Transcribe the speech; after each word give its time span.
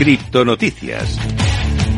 Criptonoticias. 0.00 1.39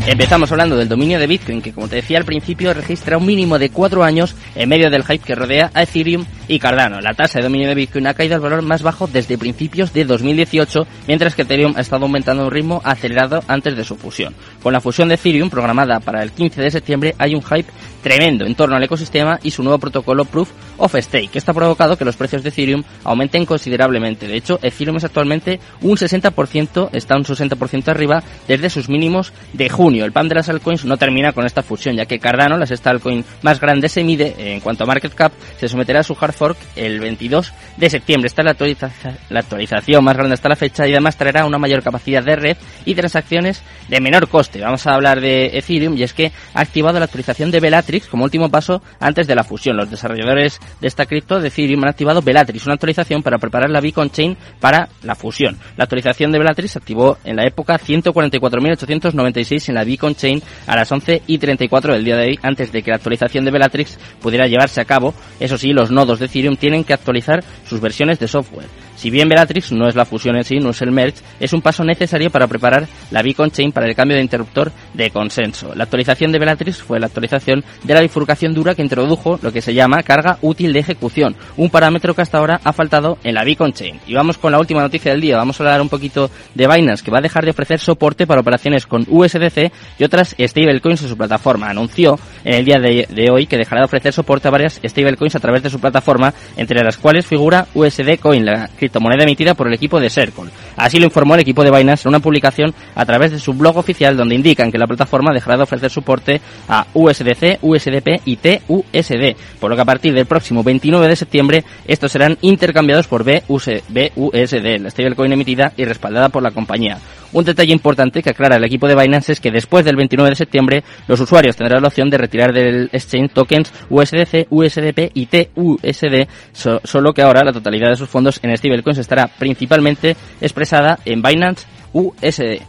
Empezamos 0.05 0.51
hablando 0.51 0.77
del 0.77 0.89
dominio 0.89 1.21
de 1.21 1.29
Bitcoin, 1.29 1.63
que 1.63 1.73
como 1.73 1.87
te 1.87 1.95
decía 1.95 2.19
al 2.19 2.25
principio 2.25 2.75
registra 2.75 3.17
un 3.17 3.25
mínimo 3.25 3.57
de 3.61 3.71
cuatro 3.71 4.03
años 4.03 4.35
en 4.57 4.69
medio 4.69 4.91
del 4.91 5.05
hype 5.05 5.25
que 5.25 5.37
rodea 5.37 5.71
a 5.75 5.85
Ethereum 5.85 6.25
y 6.49 6.59
Cardano. 6.59 7.01
La 7.01 7.15
tasa 7.15 7.39
de 7.39 7.45
dominio 7.45 7.69
de 7.69 7.77
Bitcoin 7.77 8.09
ha 8.09 8.15
caído 8.15 8.35
al 8.35 8.41
valor 8.41 8.63
más 8.63 8.83
bajo 8.83 9.07
desde 9.07 9.39
principios 9.39 9.93
de 9.93 10.05
2018, 10.05 10.89
mientras 11.07 11.37
que 11.37 11.43
Ethereum 11.43 11.75
ha 11.77 11.83
estado 11.83 12.05
aumentando 12.05 12.43
a 12.43 12.47
un 12.47 12.51
ritmo 12.51 12.83
acelerado 12.85 13.45
antes 13.47 13.77
de 13.77 13.85
su 13.85 13.95
fusión. 13.95 14.35
Con 14.61 14.73
la 14.73 14.81
fusión 14.81 15.07
de 15.07 15.15
Ethereum 15.15 15.51
programada 15.51 16.01
para 16.01 16.25
el 16.25 16.33
15 16.33 16.61
de 16.61 16.71
septiembre 16.73 17.15
hay 17.17 17.37
un 17.37 17.43
hype 17.43 17.71
tremendo 18.03 18.45
en 18.45 18.57
torno 18.57 18.75
al 18.75 18.83
ecosistema 18.83 19.39
y 19.45 19.53
su 19.53 19.63
nuevo 19.63 19.79
protocolo 19.79 20.25
Proof 20.25 20.51
of 20.79 20.97
Stake, 20.97 21.29
que 21.29 21.39
está 21.39 21.55
provocado 21.55 21.97
que 21.97 22.05
los 22.05 22.17
precios 22.17 22.43
de 22.43 22.49
Ethereum 22.49 22.83
aumenten 23.05 23.47
considerablemente. 23.47 24.27
De 24.27 24.37
hecho, 24.37 24.59
Ethereum 24.63 24.97
es 24.97 25.05
actualmente 25.05 25.61
un 25.81 25.97
60%, 25.97 26.89
está 26.93 27.17
un 27.17 27.25
60% 27.25 27.89
arriba 27.89 28.21
desde 28.49 28.69
sus 28.69 28.89
mínimos 28.89 29.33
de 29.53 29.69
junio. 29.71 29.92
El 30.01 30.13
pan 30.13 30.29
de 30.29 30.35
las 30.35 30.49
altcoins 30.49 30.85
no 30.85 30.97
termina 30.97 31.33
con 31.33 31.45
esta 31.45 31.63
fusión, 31.63 31.97
ya 31.97 32.07
que 32.07 32.19
Cardano, 32.19 32.57
la 32.57 32.67
sexta 32.67 32.91
altcoin 32.91 33.25
más 33.43 33.61
grande, 33.61 33.89
se 33.89 34.05
mide 34.05 34.35
en 34.39 34.61
cuanto 34.61 34.85
a 34.85 34.87
market 34.87 35.15
cap, 35.15 35.33
se 35.59 35.69
someterá 35.69 36.01
a 36.01 36.03
su 36.03 36.17
hard 36.19 36.33
fork 36.33 36.57
el 36.77 37.01
22 37.01 37.53
de 37.77 37.91
septiembre. 37.91 38.27
Esta 38.29 38.43
es 38.43 38.81
la, 38.81 39.03
la 39.31 39.41
actualización 39.41 40.05
más 40.05 40.17
grande 40.17 40.35
hasta 40.35 40.49
la 40.49 40.57
fecha 40.57 40.87
y 40.87 40.93
además 40.93 41.17
traerá 41.17 41.45
una 41.45 41.59
mayor 41.59 41.83
capacidad 41.83 42.23
de 42.23 42.37
red 42.37 42.57
y 42.85 42.95
transacciones 42.95 43.63
de 43.89 44.01
menor 44.01 44.29
coste. 44.29 44.61
Vamos 44.61 44.87
a 44.87 44.95
hablar 44.95 45.21
de 45.21 45.59
Ethereum 45.59 45.97
y 45.97 46.03
es 46.03 46.13
que 46.13 46.33
ha 46.55 46.61
activado 46.61 46.99
la 46.99 47.05
actualización 47.07 47.51
de 47.51 47.61
Bellatrix 47.61 48.07
como 48.07 48.25
último 48.25 48.49
paso 48.49 48.83
antes 49.01 49.27
de 49.27 49.35
la 49.35 49.45
fusión. 49.45 49.77
Los 49.77 49.91
desarrolladores 49.91 50.61
de 50.81 50.89
esta 50.89 51.07
cripto 51.07 51.41
de 51.41 51.49
Ethereum 51.49 51.83
han 51.83 51.91
activado 51.91 52.23
Bellatrix, 52.23 52.65
una 52.67 52.75
actualización 52.75 53.23
para 53.23 53.39
preparar 53.39 53.71
la 53.71 53.81
Beacon 53.81 54.11
Chain 54.11 54.37
para 54.61 54.89
la 55.03 55.15
fusión. 55.15 55.59
La 55.77 55.85
actualización 55.85 56.33
de 56.33 56.39
Bellatrix 56.39 56.73
se 56.73 56.79
activó 56.79 57.19
en 57.25 57.37
la 57.37 57.47
época 57.47 57.79
144.896 57.79 59.69
en 59.69 59.75
la 59.75 59.82
Beacon 59.85 60.15
Chain 60.15 60.43
a 60.67 60.77
las 60.77 60.91
11 60.91 61.23
y 61.27 61.39
34 61.39 61.95
del 61.95 62.05
día 62.05 62.17
de 62.17 62.29
hoy, 62.29 62.39
antes 62.43 62.73
de 62.73 62.83
que 62.83 62.91
la 62.91 62.97
actualización 62.97 63.45
de 63.45 63.51
Bellatrix 63.51 63.99
pudiera 64.21 64.47
llevarse 64.47 64.81
a 64.81 64.85
cabo. 64.85 65.15
Eso 65.41 65.59
sí, 65.59 65.73
los 65.73 65.91
nodos 65.91 66.19
de 66.19 66.27
Ethereum 66.27 66.57
tienen 66.57 66.85
que 66.85 66.95
actualizar 66.95 67.43
sus 67.67 67.81
versiones 67.81 68.19
de 68.19 68.29
software. 68.29 68.82
Si 68.97 69.11
bien 69.11 69.29
Bellatrix 69.29 69.73
no 69.73 69.89
es 69.89 69.95
la 69.95 70.05
fusión 70.05 70.37
en 70.37 70.45
sí, 70.45 70.59
no 70.59 70.71
es 70.71 70.83
el 70.83 70.93
merge, 70.93 71.23
es 71.41 71.53
un 71.53 71.63
paso 71.63 71.85
necesario 71.85 72.31
para 72.31 72.47
preparar 72.47 72.87
la 73.11 73.23
Beacon 73.23 73.51
Chain 73.51 73.73
para 73.73 73.87
el 73.87 73.95
cambio 73.95 74.17
de 74.17 74.23
interruptor 74.23 74.71
de 74.95 75.11
consenso. 75.11 75.75
La 75.75 75.85
actualización 75.85 76.33
de 76.33 76.39
Bellatrix 76.39 76.83
fue 76.83 77.01
la 77.01 77.07
actualización 77.07 77.65
de 77.83 77.95
la 77.95 78.01
bifurcación 78.01 78.55
dura 78.55 78.75
que 78.75 78.83
introdujo 78.83 79.39
lo 79.43 79.53
que 79.53 79.63
se 79.63 79.75
llama 79.75 80.03
carga 80.03 80.39
útil 80.43 80.73
de 80.73 80.81
ejecución, 80.81 81.37
un 81.57 81.71
parámetro 81.71 82.15
que 82.15 82.23
hasta 82.23 82.39
ahora 82.39 82.61
ha 82.63 82.73
faltado 82.73 83.19
en 83.25 83.35
la 83.35 83.45
Beacon 83.45 83.73
Chain. 83.73 84.01
Y 84.07 84.15
vamos 84.15 84.39
con 84.39 84.53
la 84.53 84.59
última 84.59 84.83
noticia 84.83 85.13
del 85.13 85.21
día, 85.21 85.37
vamos 85.37 85.61
a 85.61 85.65
hablar 85.65 85.81
un 85.81 85.89
poquito 85.89 86.31
de 86.55 86.67
Binance, 86.67 87.05
que 87.05 87.11
va 87.11 87.19
a 87.19 87.23
dejar 87.23 87.45
de 87.45 87.51
ofrecer 87.51 87.81
soporte 87.81 88.27
para 88.27 88.41
operaciones 88.41 88.87
con 88.87 89.07
USDC 89.09 89.73
y 89.99 90.05
otras 90.05 90.37
stablecoins 90.39 91.03
en 91.03 91.09
su 91.09 91.17
plataforma. 91.17 91.69
Anunció 91.69 92.19
en 92.45 92.55
el 92.55 92.65
día 92.65 92.79
de, 92.79 93.31
hoy 93.31 93.47
que 93.47 93.57
dejará 93.57 93.81
de 93.81 93.87
ofrecer 93.87 94.13
soporte 94.13 94.49
a 94.49 94.51
varias 94.51 94.81
stablecoins 94.85 95.35
a 95.35 95.41
través 95.41 95.63
de 95.63 95.71
su 95.71 95.81
plataforma, 95.81 96.35
entre 96.57 96.83
las 96.83 96.97
cuales 96.97 97.27
figura 97.27 97.67
USD 97.75 98.19
Coin, 98.21 98.45
la 98.45 98.69
moneda 99.01 99.25
emitida 99.25 99.55
por 99.55 99.69
el 99.69 99.75
equipo 99.75 100.01
de 100.01 100.11
Circle. 100.11 100.51
Así 100.77 100.99
lo 100.99 101.05
informó 101.05 101.35
el 101.35 101.41
equipo 101.41 101.65
de 101.65 101.71
Binance 101.71 102.09
en 102.09 102.11
una 102.11 102.21
publicación 102.21 102.75
a 102.95 103.05
través 103.05 103.33
de 103.33 103.39
su 103.39 103.53
blog 103.55 103.77
oficial 103.77 104.17
donde 104.17 104.35
indican 104.35 104.71
que 104.71 104.79
la 104.79 104.87
plataforma 104.87 105.33
dejará 105.33 105.57
de 105.57 105.63
ofrecer 105.65 105.91
soporte 105.91 106.41
a 106.69 106.87
USDC, 106.95 107.59
USDP 107.63 108.21
y 108.25 108.37
TUSD, 108.37 109.37
por 109.61 109.71
lo 109.71 109.77
que 109.77 109.83
a 109.83 109.87
partir 109.87 110.15
del 110.15 110.27
próximo 110.27 110.63
29 110.63 111.09
de 111.09 111.17
septiembre 111.17 111.65
estos 111.87 112.13
serán 112.13 112.39
intercambiados 112.41 113.07
por 113.07 113.25
BUSD, 113.25 114.81
la 114.81 114.91
stablecoin 114.91 115.33
emitida 115.33 115.73
y 115.77 115.85
respaldada 115.85 116.29
por 116.29 116.43
la 116.43 116.51
compañía. 116.51 116.99
Un 117.33 117.45
detalle 117.45 117.73
importante 117.73 118.23
que 118.23 118.31
aclara 118.31 118.57
el 118.57 118.65
equipo 118.65 118.87
de 118.87 118.95
Binance 118.95 119.33
es 119.33 119.41
que 119.41 119.51
después 119.51 119.85
del 119.85 119.97
29 119.97 120.31
de 120.31 120.37
septiembre 120.37 120.85
los 121.09 121.19
usuarios 121.21 121.57
tendrán 121.57 121.83
la 121.83 121.89
opción 121.89 122.11
de 122.11 122.19
retirar 122.19 122.53
del 122.53 122.91
exchange 122.93 123.33
tokens 123.33 123.73
USDC, 123.89 124.49
USDP 124.51 125.11
y 125.15 125.27
TUSD, 125.27 126.29
solo 126.53 127.13
que 127.13 127.23
ahora 127.23 127.43
la 127.43 127.53
totalidad 127.53 127.89
de 127.89 127.97
sus 127.97 128.09
fondos 128.09 128.39
en 128.43 128.57
stablecoins 128.57 128.99
estará 128.99 129.29
principalmente 129.29 130.17
expresada 130.41 130.99
en 131.05 131.23
Binance 131.23 131.67
USD. 131.93 132.63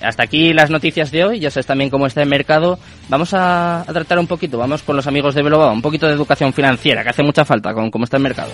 Hasta 0.00 0.22
aquí 0.22 0.52
las 0.52 0.70
noticias 0.70 1.10
de 1.10 1.24
hoy, 1.24 1.40
ya 1.40 1.50
sabes 1.50 1.66
también 1.66 1.90
cómo 1.90 2.06
está 2.06 2.22
el 2.22 2.28
mercado. 2.28 2.78
Vamos 3.08 3.30
a, 3.34 3.84
tratar 3.86 4.18
un 4.18 4.26
poquito, 4.26 4.58
vamos 4.58 4.82
con 4.82 4.94
los 4.96 5.06
amigos 5.06 5.34
de 5.34 5.42
Veloba, 5.42 5.72
un 5.72 5.82
poquito 5.82 6.06
de 6.06 6.12
educación 6.12 6.52
financiera, 6.52 7.02
que 7.02 7.10
hace 7.10 7.22
mucha 7.22 7.44
falta 7.44 7.74
con 7.74 7.90
cómo 7.90 8.04
está 8.04 8.16
el 8.16 8.22
mercado. 8.22 8.50